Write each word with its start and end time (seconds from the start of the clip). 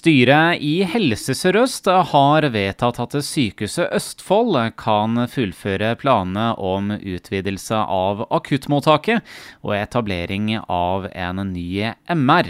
Styret 0.00 0.62
i 0.64 0.78
Helse 0.88 1.34
Sør-Øst 1.36 1.84
har 2.08 2.46
vedtatt 2.54 2.98
at 3.02 3.14
Sykehuset 3.20 3.90
Østfold 3.92 4.54
kan 4.80 5.26
fullføre 5.28 5.90
planene 6.00 6.54
om 6.56 6.88
utvidelse 6.96 7.76
av 7.76 8.22
akuttmottaket 8.32 9.20
og 9.60 9.74
etablering 9.76 10.54
av 10.62 11.04
en 11.10 11.42
ny 11.50 11.90
MR. 12.16 12.48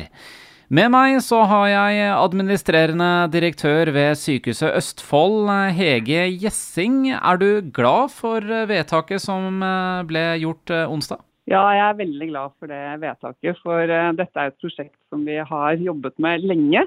Med 0.71 0.93
meg 0.95 1.17
så 1.27 1.41
har 1.51 1.67
jeg 1.73 2.13
administrerende 2.13 3.11
direktør 3.35 3.91
ved 3.99 4.15
Sykehuset 4.21 4.71
Østfold, 4.71 5.51
Hege 5.75 6.29
Gjessing. 6.31 7.17
Er 7.19 7.43
du 7.43 7.67
glad 7.75 8.15
for 8.15 8.47
vedtaket 8.47 9.27
som 9.27 9.59
ble 10.07 10.25
gjort 10.45 10.71
onsdag? 10.87 11.27
Ja, 11.51 11.67
jeg 11.75 11.87
er 11.89 12.01
veldig 12.05 12.31
glad 12.31 12.55
for 12.63 12.71
det 12.71 12.85
vedtaket. 13.03 13.59
For 13.67 13.91
dette 13.91 14.39
er 14.39 14.55
et 14.55 14.63
prosjekt 14.63 14.95
som 15.11 15.27
vi 15.27 15.43
har 15.43 15.87
jobbet 15.91 16.15
med 16.23 16.47
lenge. 16.47 16.87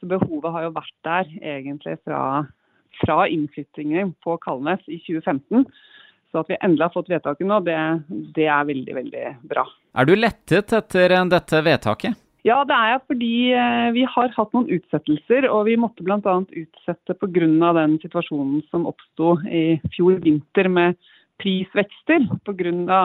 Så 0.00 0.08
behovet 0.10 0.52
har 0.52 0.66
jo 0.66 0.74
vært 0.76 0.96
der 1.06 1.30
egentlig 1.40 1.96
fra, 2.04 2.20
fra 3.00 3.18
innflyttingen 3.32 4.12
på 4.24 4.36
Kalnes 4.44 4.82
i 4.86 5.00
2015. 5.06 5.64
Så 6.32 6.42
at 6.42 6.50
vi 6.50 6.58
endelig 6.60 6.88
har 6.88 6.92
fått 6.92 7.10
vedtaket 7.10 7.48
nå, 7.48 7.62
det, 7.64 7.78
det, 8.36 8.48
er 8.50 8.68
veldig, 8.68 8.94
veldig 8.98 9.26
bra. 9.48 9.64
Er 9.96 10.08
du 10.08 10.14
lettet 10.18 10.74
etter 10.76 11.16
dette 11.30 11.62
vedtaket? 11.64 12.22
Ja, 12.46 12.60
det 12.68 12.76
er 12.76 12.92
jeg 12.92 13.02
fordi 13.10 13.32
eh, 13.58 13.88
vi 13.96 14.04
har 14.06 14.34
hatt 14.36 14.52
noen 14.54 14.68
utsettelser. 14.76 15.48
Og 15.50 15.64
vi 15.70 15.78
måtte 15.80 16.04
bl.a. 16.06 16.20
utsette 16.44 17.16
pga. 17.18 17.72
den 17.80 17.96
situasjonen 18.04 18.60
som 18.70 18.86
oppsto 18.86 19.34
i 19.48 19.80
fjor 19.96 20.20
vinter 20.22 20.68
med 20.70 21.00
prisvekster. 21.42 22.28
Pga. 22.46 23.00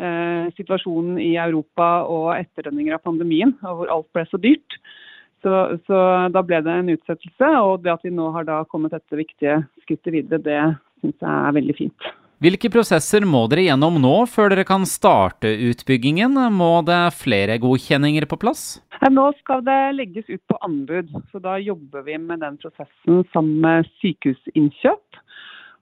Eh, 0.00 0.46
situasjonen 0.56 1.18
i 1.20 1.34
Europa 1.36 1.88
og 2.08 2.30
etterdønninger 2.36 2.94
av 2.96 3.02
pandemien, 3.04 3.56
og 3.66 3.80
hvor 3.80 3.90
alt 3.92 4.06
ble 4.14 4.22
så 4.30 4.38
dyrt. 4.40 4.78
Så, 5.40 5.52
så, 5.88 5.98
da 6.32 6.42
ble 6.44 6.60
det 6.64 6.72
en 6.76 6.94
utsettelse. 6.94 7.50
Og 7.64 7.84
det 7.84 7.94
at 7.94 8.06
vi 8.06 8.12
nå 8.14 8.30
har 8.34 8.48
da 8.48 8.62
kommet 8.68 8.94
dette 8.96 9.20
viktige 9.20 9.62
skrittet 9.84 10.12
videre, 10.14 10.42
det 10.44 10.62
syns 11.00 11.16
jeg 11.22 11.36
er 11.36 11.56
veldig 11.56 11.76
fint. 11.78 12.10
Hvilke 12.40 12.70
prosesser 12.72 13.24
må 13.28 13.42
dere 13.52 13.66
gjennom 13.66 13.98
nå 14.00 14.14
før 14.32 14.54
dere 14.54 14.64
kan 14.64 14.86
starte 14.88 15.50
utbyggingen? 15.68 16.38
Må 16.56 16.78
det 16.88 17.02
flere 17.18 17.58
godkjenninger 17.60 18.24
på 18.30 18.38
plass? 18.40 18.78
Nå 19.12 19.26
skal 19.42 19.60
det 19.66 19.80
legges 19.98 20.28
ut 20.28 20.40
på 20.48 20.56
anbud, 20.64 21.12
så 21.32 21.40
da 21.44 21.58
jobber 21.60 22.06
vi 22.06 22.16
med 22.20 22.40
den 22.40 22.56
prosessen 22.60 23.26
sammen 23.34 23.60
med 23.64 23.90
Sykehusinnkjøp. 24.00 25.20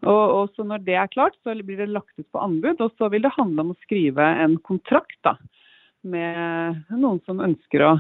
Og, 0.07 0.25
og 0.35 0.51
så 0.55 0.67
Når 0.67 0.83
det 0.87 0.99
er 0.99 1.15
klart, 1.15 1.39
så 1.43 1.55
blir 1.55 1.79
det 1.79 1.91
lagt 1.91 2.15
ut 2.19 2.27
på 2.31 2.43
anbud. 2.43 2.83
Og 2.83 2.91
så 2.99 3.09
vil 3.11 3.23
det 3.23 3.35
handle 3.35 3.65
om 3.65 3.73
å 3.75 3.81
skrive 3.87 4.27
en 4.43 4.59
kontrakt 4.59 5.19
da, 5.27 5.37
med 6.03 6.91
noen 6.91 7.23
som 7.27 7.43
ønsker 7.43 7.87
å 7.87 7.93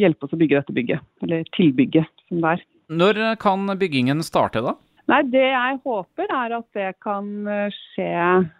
hjelpe 0.00 0.26
oss 0.26 0.34
å 0.34 0.40
bygge 0.40 0.60
dette 0.60 0.76
bygget. 0.76 1.06
Eller 1.26 1.48
tilbygget, 1.56 2.10
som 2.28 2.44
det 2.44 2.56
er. 2.56 2.66
Når 2.88 3.22
kan 3.42 3.66
byggingen 3.78 4.24
starte, 4.24 4.62
da? 4.64 4.76
Nei, 5.08 5.22
Det 5.32 5.44
jeg 5.44 5.80
håper, 5.84 6.28
er 6.28 6.54
at 6.58 6.66
det 6.76 6.88
kan 7.04 7.28
eh, 7.48 7.72
skje 7.72 8.08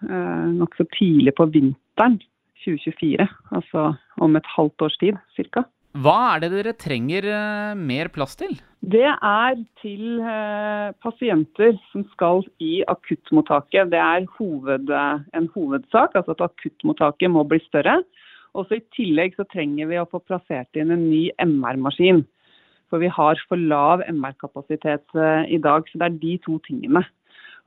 eh, 0.08 0.45
nokså 0.56 0.86
tidlig 0.97 1.34
på 1.36 1.48
vinteren 1.53 2.17
2024. 2.64 3.27
Altså 3.56 3.91
om 4.25 4.39
et 4.39 4.55
halvt 4.56 4.86
års 4.86 4.97
tid 5.03 5.19
ca. 5.53 5.67
Hva 5.98 6.17
er 6.30 6.42
det 6.45 6.50
dere 6.55 6.77
trenger 6.77 7.28
eh, 7.28 7.75
mer 7.77 8.08
plass 8.14 8.36
til? 8.41 8.56
Det 8.80 9.05
er 9.05 9.61
til 9.83 10.23
eh, 10.23 10.89
pasienter 11.05 11.77
som 11.91 12.06
skal 12.14 12.45
i 12.64 12.80
akuttmottaket. 12.89 13.92
Det 13.92 14.00
er 14.00 14.28
hoved, 14.39 14.89
en 14.89 15.50
hovedsak, 15.52 16.17
altså 16.17 16.36
at 16.36 16.47
akuttmottaket 16.48 17.33
må 17.34 17.45
bli 17.48 17.61
større. 17.67 17.98
Også 18.56 18.78
I 18.78 18.84
tillegg 18.96 19.36
så 19.36 19.46
trenger 19.52 19.91
vi 19.91 20.00
å 20.00 20.08
få 20.08 20.20
plassert 20.24 20.78
inn 20.78 20.92
en 20.94 21.08
ny 21.10 21.28
MR-maskin. 21.42 22.24
For 22.88 23.02
vi 23.02 23.10
har 23.12 23.40
for 23.50 23.60
lav 23.60 24.02
MR-kapasitet 24.08 25.16
eh, 25.16 25.44
i 25.52 25.60
dag. 25.60 25.88
Så 25.88 26.00
det 26.00 26.08
er 26.08 26.20
de 26.22 26.34
to 26.46 26.56
tingene. 26.64 27.05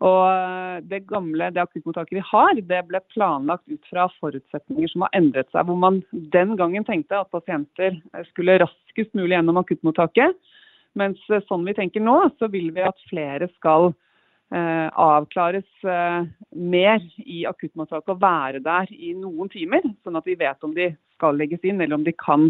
Og 0.01 0.22
eh, 0.25 0.79
Det 0.89 1.03
gamle 1.11 1.51
det 1.53 1.61
akuttmottaket 1.61 2.17
vi 2.17 2.25
har, 2.31 2.56
det 2.57 2.81
ble 2.89 3.03
planlagt 3.13 3.67
ut 3.69 3.91
fra 3.91 4.07
forutsetninger 4.17 4.89
som 4.89 5.06
har 5.06 5.13
endret 5.19 5.51
seg. 5.53 5.67
Hvor 5.69 5.78
man 5.78 6.01
den 6.33 6.56
gangen 6.57 6.88
tenkte 6.88 7.22
at 7.22 7.33
pasienter 7.33 8.00
skulle 8.31 8.61
raskest 8.63 9.13
mulig 9.13 9.35
gjennom 9.38 9.61
akuttmottaket. 9.61 10.39
Mens 10.97 11.22
eh, 11.29 11.45
sånn 11.47 11.67
vi 11.69 11.77
tenker 11.77 12.01
nå, 12.03 12.17
så 12.41 12.50
vil 12.51 12.73
vi 12.73 12.89
at 12.89 13.09
flere 13.11 13.51
skal 13.59 13.91
Eh, 13.91 14.10
avklares 14.51 15.85
eh, 15.88 16.25
mer 16.51 17.00
i 17.23 17.45
akuttmottaket 17.47 18.12
og 18.12 18.19
være 18.22 18.59
der 18.66 18.91
i 18.91 19.13
noen 19.16 19.50
timer, 19.51 19.85
sånn 20.03 20.19
at 20.19 20.28
vi 20.28 20.35
vet 20.39 20.67
om 20.67 20.75
de 20.75 20.91
skal 21.16 21.39
legges 21.39 21.63
inn 21.63 21.79
eller 21.79 21.95
om 21.95 22.03
de 22.03 22.13
kan 22.17 22.50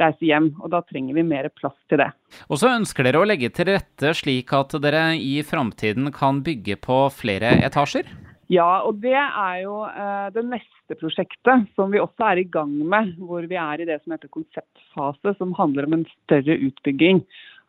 reise 0.00 0.24
hjem. 0.24 0.52
og 0.62 0.72
Da 0.72 0.82
trenger 0.88 1.18
vi 1.18 1.26
mer 1.26 1.50
plass 1.52 1.76
til 1.90 2.00
det. 2.02 2.10
Og 2.48 2.60
så 2.62 2.72
ønsker 2.72 3.06
dere 3.06 3.20
å 3.20 3.28
legge 3.28 3.52
til 3.54 3.68
rette 3.72 4.14
slik 4.16 4.52
at 4.56 4.76
dere 4.82 5.10
i 5.18 5.40
framtiden 5.46 6.12
kan 6.14 6.42
bygge 6.46 6.78
på 6.82 7.04
flere 7.14 7.58
etasjer? 7.66 8.08
Ja, 8.52 8.82
og 8.84 9.00
det 9.00 9.16
er 9.16 9.60
jo 9.62 9.78
eh, 9.88 10.26
det 10.34 10.42
neste 10.44 10.96
prosjektet 11.00 11.68
som 11.76 11.92
vi 11.92 12.00
også 12.02 12.26
er 12.32 12.42
i 12.42 12.48
gang 12.48 12.72
med. 12.80 13.14
Hvor 13.20 13.46
vi 13.48 13.56
er 13.60 13.80
i 13.80 13.88
det 13.88 14.02
som 14.02 14.12
heter 14.12 14.32
konseptfase, 14.32 15.36
som 15.38 15.54
handler 15.56 15.88
om 15.88 16.00
en 16.00 16.08
større 16.24 16.58
utbygging 16.68 17.22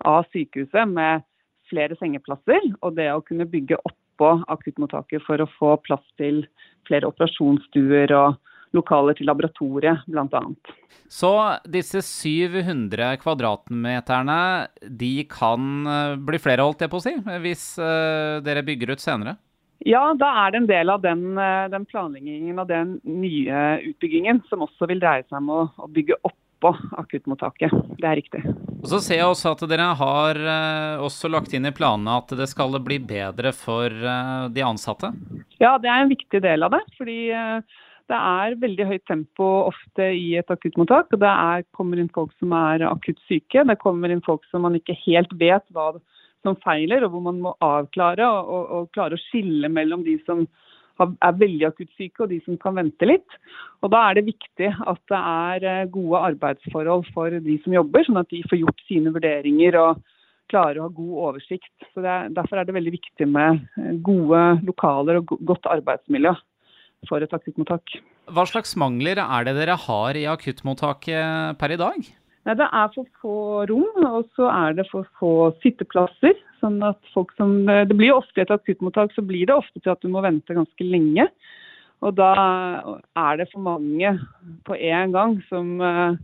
av 0.09 0.27
sykehuset 0.33 0.89
med 0.91 1.23
flere 1.73 1.97
sengeplasser, 1.99 2.71
og 2.85 2.95
det 2.99 3.09
å 3.11 3.23
kunne 3.25 3.49
bygge 3.49 3.81
oppå 3.81 4.35
akuttmottaket 4.53 5.25
for 5.25 5.41
å 5.41 5.49
få 5.57 5.75
plass 5.83 6.05
til 6.21 6.43
flere 6.87 7.09
operasjonsstuer 7.09 8.13
og 8.17 8.37
lokaler 8.73 9.17
til 9.17 9.29
laboratoriet, 9.29 10.05
bl.a. 10.09 10.41
Så 11.11 11.31
disse 11.69 12.01
700 12.01 13.19
kvadratmeterne, 13.21 14.39
de 14.89 15.15
kan 15.29 15.89
eh, 15.89 16.15
bli 16.17 16.39
flere, 16.41 16.65
holdt 16.65 16.81
jeg 16.81 16.93
på 16.93 17.01
å 17.01 17.05
si, 17.05 17.13
hvis 17.43 17.67
eh, 17.77 18.39
dere 18.45 18.65
bygger 18.65 18.95
ut 18.95 19.03
senere? 19.03 19.37
Ja, 19.83 20.01
da 20.15 20.29
er 20.45 20.53
det 20.53 20.61
en 20.61 20.69
del 20.69 20.89
av 20.93 21.03
den, 21.03 21.25
eh, 21.37 21.67
den 21.69 21.85
planleggingen 21.89 22.61
og 22.63 22.69
den 22.71 22.97
nye 23.03 23.63
utbyggingen 23.91 24.41
som 24.49 24.65
også 24.65 24.89
vil 24.89 25.03
dreie 25.03 25.25
seg 25.27 25.37
om 25.41 25.51
å, 25.53 25.61
å 25.77 25.89
bygge 25.91 26.17
oppå 26.63 26.97
akuttmottaket. 26.97 27.71
Det 27.99 28.07
er 28.07 28.15
riktig. 28.15 28.41
Og 28.81 28.87
Så 28.87 28.99
ser 29.03 29.19
jeg 29.21 29.29
også 29.29 29.53
at 29.53 29.63
dere 29.69 29.89
har 29.99 30.39
uh, 30.39 31.03
også 31.03 31.31
lagt 31.31 31.53
inn 31.53 31.67
i 31.67 31.73
planene 31.75 32.17
at 32.19 32.33
det 32.37 32.47
skal 32.51 32.79
bli 32.83 32.99
bedre 32.99 33.53
for 33.55 33.89
uh, 33.89 34.49
de 34.53 34.63
ansatte? 34.63 35.11
Ja, 35.59 35.77
det 35.77 35.89
er 35.89 36.03
en 36.03 36.13
viktig 36.13 36.41
del 36.43 36.63
av 36.63 36.75
det. 36.75 36.83
fordi 36.97 37.19
uh, 37.31 37.59
det 38.11 38.19
er 38.19 38.57
veldig 38.59 38.87
høyt 38.87 39.05
tempo 39.07 39.49
ofte 39.67 40.09
i 40.15 40.35
et 40.39 40.51
akuttmottak. 40.51 41.13
og 41.13 41.19
Det 41.19 41.33
er, 41.33 41.67
kommer 41.75 41.99
inn 41.99 42.11
folk 42.13 42.33
som 42.39 42.55
er 42.57 42.87
akutt 42.89 43.21
syke. 43.27 43.63
Det 43.63 43.79
kommer 43.81 44.11
inn 44.11 44.23
folk 44.25 44.43
som 44.51 44.65
man 44.67 44.75
ikke 44.79 44.97
helt 45.05 45.31
vet 45.39 45.65
hva 45.71 45.93
som 46.43 46.57
feiler, 46.59 47.05
og 47.05 47.13
hvor 47.13 47.23
man 47.23 47.39
må 47.39 47.53
avklare 47.63 48.25
og, 48.27 48.49
og, 48.51 48.63
og 48.75 48.89
klare 48.95 49.15
å 49.15 49.25
skille 49.29 49.69
mellom 49.71 50.03
de 50.03 50.17
som 50.27 50.43
er 51.11 51.37
veldig 51.39 51.67
akutt 51.69 51.91
syke, 51.97 52.23
og 52.23 52.31
de 52.31 52.39
som 52.45 52.57
kan 52.61 52.77
vente 52.79 53.07
litt. 53.07 53.37
Og 53.83 53.91
Da 53.93 54.05
er 54.09 54.19
det 54.19 54.29
viktig 54.29 54.69
at 54.71 55.01
det 55.11 55.19
er 55.19 55.67
eh, 55.69 55.91
gode 55.91 56.23
arbeidsforhold 56.31 57.05
for 57.13 57.29
de 57.43 57.57
som 57.65 57.75
jobber, 57.75 58.05
sånn 58.07 58.21
at 58.21 58.31
de 58.31 58.43
får 58.49 58.61
gjort 58.63 58.87
sine 58.87 59.13
vurderinger 59.13 59.77
og 59.81 60.01
klarer 60.51 60.79
å 60.79 60.87
ha 60.87 60.93
god 60.93 61.13
oversikt. 61.27 61.73
Så 61.91 62.03
er, 62.03 62.31
Derfor 62.33 62.59
er 62.59 62.67
det 62.67 62.77
veldig 62.77 62.95
viktig 62.95 63.29
med 63.29 63.63
eh, 63.81 63.93
gode 64.05 64.41
lokaler 64.67 65.21
og 65.21 65.37
godt 65.43 65.69
arbeidsmiljø 65.77 66.35
for 67.09 67.23
et 67.23 67.35
akuttmottak. 67.35 67.97
Hva 68.31 68.45
slags 68.47 68.77
mangler 68.79 69.19
er 69.19 69.47
det 69.47 69.57
dere 69.57 69.75
har 69.75 70.15
i 70.15 70.27
akuttmottaket 70.31 71.59
per 71.59 71.75
i 71.75 71.79
dag? 71.79 71.99
Nei, 72.43 72.55
Det 72.59 72.67
er 72.67 72.89
for 72.95 73.07
få 73.21 73.37
rom, 73.71 74.05
og 74.07 74.27
så 74.35 74.47
er 74.51 74.79
det 74.79 74.87
for 74.91 75.07
få 75.19 75.33
sitteplasser. 75.63 76.35
Sånn 76.63 76.79
at 76.87 76.99
folk 77.13 77.33
som, 77.37 77.65
Det 77.67 77.93
blir 77.93 78.13
jo 78.13 78.21
ofte 78.21 78.43
et 78.43 78.53
akuttmottak 78.53 79.13
så 79.15 79.23
blir 79.25 79.47
det 79.49 79.55
ofte 79.55 79.81
til 79.81 79.93
at 79.93 80.01
du 80.01 80.09
må 80.11 80.23
vente 80.25 80.55
ganske 80.55 80.87
lenge. 80.87 81.27
Og 82.03 82.15
da 82.17 82.33
er 83.15 83.39
det 83.39 83.49
for 83.51 83.63
mange 83.63 84.11
på 84.67 84.75
én 84.75 85.13
gang 85.13 85.37
som, 85.47 85.79
eh, 85.79 86.17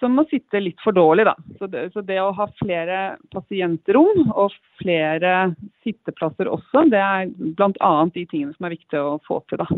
som 0.00 0.16
må 0.18 0.24
sitte 0.30 0.62
litt 0.62 0.80
for 0.82 0.96
dårlig, 0.96 1.28
da. 1.28 1.36
Så 1.60 1.70
det, 1.70 1.92
så 1.94 2.02
det, 2.02 2.18
å 2.18 2.34
ha 2.34 2.48
flere 2.58 3.16
pasientrom 3.30 4.32
og 4.34 4.54
flere 4.80 5.54
sitteplasser 5.86 6.50
også, 6.50 6.88
det 6.90 7.02
er 7.02 7.30
bl.a. 7.30 7.94
de 8.14 8.26
tingene 8.26 8.54
som 8.56 8.66
er 8.66 8.74
viktig 8.74 8.98
å 8.98 9.20
få 9.28 9.44
til, 9.48 9.62
da 9.62 9.68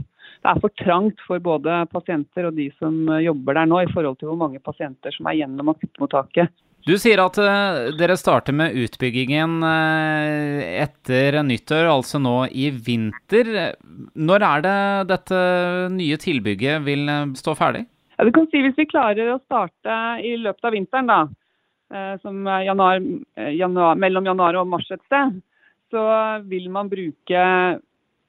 det 0.46 0.52
er 0.52 0.60
for 0.62 0.74
trangt 0.78 1.22
for 1.26 1.42
både 1.42 1.80
pasienter 1.90 2.46
og 2.48 2.56
de 2.58 2.68
som 2.78 2.94
jobber 3.22 3.56
der 3.58 3.68
nå, 3.70 3.80
i 3.82 3.90
forhold 3.92 4.18
til 4.20 4.30
hvor 4.30 4.38
mange 4.38 4.62
pasienter 4.62 5.14
som 5.14 5.26
er 5.26 5.40
gjennom 5.40 5.72
akuttmottaket. 5.72 6.52
Du 6.86 6.92
sier 7.02 7.18
at 7.18 7.34
uh, 7.42 7.88
dere 7.98 8.14
starter 8.14 8.54
med 8.54 8.76
utbyggingen 8.78 9.58
uh, 9.58 10.62
etter 10.84 11.40
nyttår, 11.42 11.88
altså 11.90 12.20
nå 12.22 12.44
i 12.54 12.68
vinter. 12.70 13.50
Når 14.14 14.44
er 14.46 14.62
det 14.62 14.76
dette 15.10 15.40
nye 15.96 16.18
tilbygget 16.22 16.84
vil 16.86 17.02
uh, 17.10 17.32
stå 17.34 17.56
ferdig? 17.58 17.82
Ja, 18.14 18.28
du 18.28 18.30
kan 18.36 18.46
si 18.52 18.62
Hvis 18.62 18.78
vi 18.78 18.86
klarer 18.86 19.32
å 19.32 19.40
starte 19.42 19.96
i 20.22 20.36
løpet 20.38 20.68
av 20.68 20.76
vinteren, 20.76 21.10
da, 21.10 22.14
som 22.22 22.46
januar, 22.48 23.02
januar, 23.52 23.98
mellom 24.00 24.30
januar 24.30 24.56
og 24.62 24.70
mars 24.70 24.86
et 24.88 25.02
sted, 25.04 25.34
så 25.92 26.06
vil 26.48 26.70
man 26.72 26.88
bruke 26.88 27.42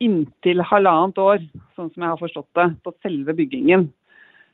inntil 0.03 0.65
halvannet 0.67 1.21
år, 1.23 1.45
sånn 1.77 1.87
som 1.93 2.03
jeg 2.03 2.11
har 2.11 2.19
forstått 2.19 2.49
det, 2.59 2.67
på 2.83 2.93
selve 3.05 3.37
byggingen. 3.37 3.87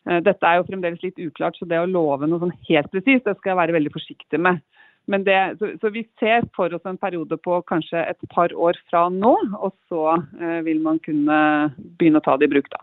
Eh, 0.10 0.22
dette 0.24 0.48
er 0.48 0.60
jo 0.60 0.68
fremdeles 0.68 1.04
litt 1.04 1.20
uklart, 1.22 1.58
så 1.58 1.68
det 1.70 1.80
å 1.80 1.90
love 1.90 2.28
noe 2.28 2.42
sånn 2.42 2.56
helt 2.70 2.90
presist, 2.94 3.28
det 3.28 3.38
skal 3.38 3.54
jeg 3.54 3.62
være 3.62 3.78
veldig 3.78 3.94
forsiktig 3.94 4.40
med. 4.40 4.64
men 5.12 5.26
det, 5.28 5.36
så, 5.60 5.68
så, 5.82 5.90
vi 5.92 6.06
ser 6.20 6.46
for 6.56 6.72
oss 6.72 6.86
en 6.88 6.98
periode 6.98 7.36
på 7.44 7.58
kanskje 7.68 8.06
et 8.08 8.30
par 8.32 8.54
år 8.56 8.78
fra 8.90 9.10
nå, 9.12 9.34
og 9.60 9.74
så 9.92 10.16
eh, 10.40 10.62
vil 10.64 10.80
man 10.80 11.00
kunne 11.04 11.38
begynne 12.00 12.22
å 12.22 12.24
ta 12.24 12.38
det 12.38 12.48
i 12.48 12.54
bruk 12.56 12.72
da. 12.72 12.80